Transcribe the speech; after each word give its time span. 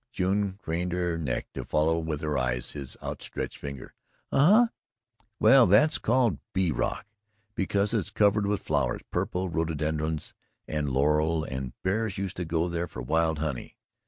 June 0.11 0.53
craned 0.63 0.93
her 0.93 1.15
neck 1.15 1.45
to 1.53 1.63
follow 1.63 1.99
with 1.99 2.21
her 2.21 2.35
eyes 2.35 2.71
his 2.71 2.97
outstretched 3.03 3.59
finger. 3.59 3.93
"Uh, 4.31 4.65
huh." 4.65 4.67
"Well, 5.39 5.67
that's 5.67 5.99
called 5.99 6.39
Bee 6.53 6.71
Rock, 6.71 7.05
because 7.53 7.93
it's 7.93 8.09
covered 8.09 8.47
with 8.47 8.61
flowers 8.63 9.01
purple 9.11 9.47
rhododendrons 9.49 10.33
and 10.67 10.89
laurel 10.89 11.43
and 11.43 11.73
bears 11.83 12.17
used 12.17 12.37
to 12.37 12.45
go 12.45 12.67
there 12.67 12.87
for 12.87 13.03
wild 13.03 13.37
honey. 13.37 13.77